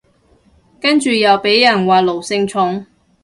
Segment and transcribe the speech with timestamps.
[0.81, 2.87] 跟住又被人話奴性重